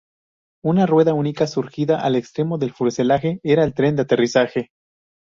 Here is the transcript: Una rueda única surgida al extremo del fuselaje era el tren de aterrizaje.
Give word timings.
Una 0.65 0.87
rueda 0.87 1.13
única 1.13 1.45
surgida 1.45 2.01
al 2.03 2.15
extremo 2.15 2.57
del 2.57 2.71
fuselaje 2.73 3.39
era 3.43 3.63
el 3.63 3.75
tren 3.75 3.95
de 3.95 4.01
aterrizaje. 4.01 4.71